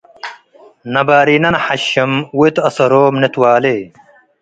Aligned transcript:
ነባሪነ 0.93 1.45
ንሐሽም 1.53 2.11
ወእት 2.39 2.57
አሰሮም 2.67 3.15
ንትዋሌ። 3.21 3.65